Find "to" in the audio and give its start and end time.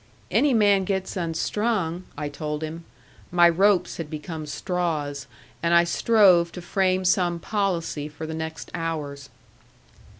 6.53-6.61